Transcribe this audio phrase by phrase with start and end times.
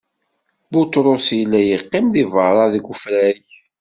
[0.71, 3.43] Buṭrus illa yeqqim di beṛṛa, deg ufrag.